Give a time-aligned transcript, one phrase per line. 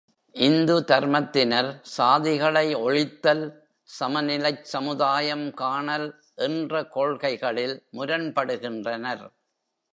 [0.35, 3.43] இந்து தர்மத்தினர் சாதிகளை ஒழித்தல்,
[3.89, 6.07] சமநிலைச் சமுதாயம் காணல்
[6.35, 9.25] என்ற கொள்கைகளில் முரண்படுகின்றனர்.